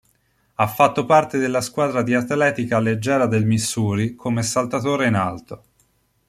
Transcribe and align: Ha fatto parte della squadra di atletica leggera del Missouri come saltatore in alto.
Ha 0.55 0.65
fatto 0.65 1.05
parte 1.05 1.37
della 1.37 1.61
squadra 1.61 2.01
di 2.01 2.15
atletica 2.15 2.79
leggera 2.79 3.27
del 3.27 3.45
Missouri 3.45 4.15
come 4.15 4.41
saltatore 4.41 5.05
in 5.05 5.13
alto. 5.13 5.63